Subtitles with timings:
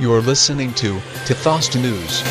[0.00, 2.22] You're listening to Tathastu News.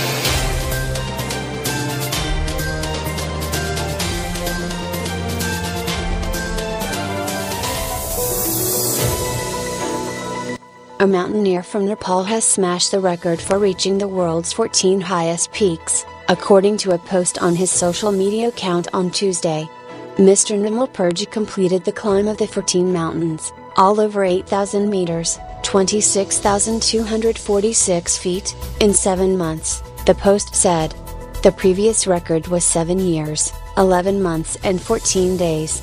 [11.02, 16.05] A mountaineer from Nepal has smashed the record for reaching the world's 14 highest peaks,
[16.30, 19.70] according to a post on his social media account on Tuesday.
[20.16, 20.58] Mr.
[20.58, 25.38] Nirmal Purja completed the climb of the 14 mountains, all over 8,000 meters,
[25.68, 30.96] 26,246 feet, in 7 months, the post said.
[31.44, 35.82] The previous record was 7 years, 11 months and 14 days.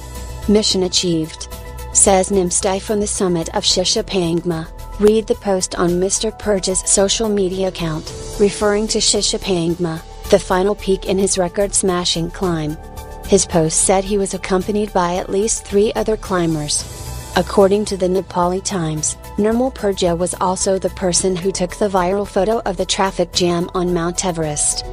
[0.49, 1.49] Mission achieved.
[1.93, 4.67] Says Nimsdai from the summit of Shishapangma.
[5.01, 6.33] Read the post on Mr.
[6.39, 8.11] Purja's social media account,
[8.41, 12.79] referring to Shishapangma, the final peak in his record smashing climb.
[13.27, 16.94] His post said he was accompanied by at least three other climbers.
[17.37, 22.29] According to the Nepali Times, Nirmal Purja was also the person who took the viral
[22.29, 24.85] photo of the traffic jam on Mount Everest.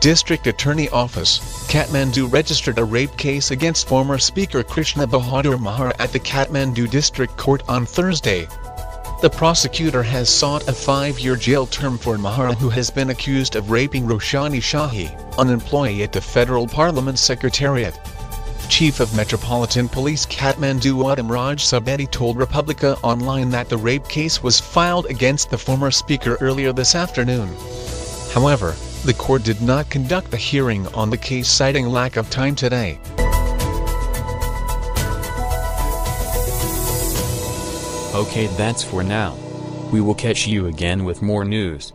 [0.00, 1.38] District Attorney Office,
[1.70, 7.36] Kathmandu registered a rape case against former Speaker Krishna Bahadur Mahara at the Kathmandu District
[7.36, 8.48] Court on Thursday.
[9.22, 13.70] The prosecutor has sought a five-year jail term for Mahara who has been accused of
[13.70, 17.96] raping Roshani Shahi, an employee at the Federal Parliament Secretariat.
[18.68, 24.60] Chief of Metropolitan Police Kathmandu Raj Subedi told Republica Online that the rape case was
[24.60, 27.48] filed against the former speaker earlier this afternoon.
[28.32, 32.54] However, the court did not conduct the hearing on the case citing lack of time
[32.54, 32.98] today.
[38.14, 39.36] Okay, that's for now.
[39.92, 41.92] We will catch you again with more news.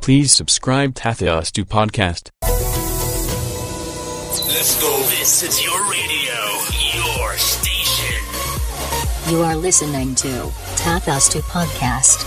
[0.00, 2.30] Please subscribe Tathastu Podcast.
[4.46, 4.96] Let's go.
[5.10, 6.34] This is your radio,
[6.94, 8.22] your station.
[9.28, 10.28] You are listening to
[10.76, 12.24] Tathastu Podcast.